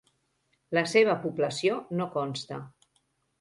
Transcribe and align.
La 0.77 0.83
seva 0.93 1.15
població 1.25 1.77
no 2.01 2.09
consta. 2.17 2.59